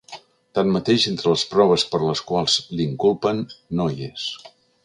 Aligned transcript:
Tanmateix, 0.59 1.03
entre 1.11 1.33
les 1.33 1.43
proves 1.51 1.85
per 1.93 2.01
les 2.05 2.25
quals 2.31 2.57
l’inculpen 2.81 3.47
no 3.81 3.91
hi 3.97 4.13
és. 4.13 4.29